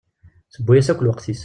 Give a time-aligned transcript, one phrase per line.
[0.53, 1.39] Tewwi-as akk lweqt-is.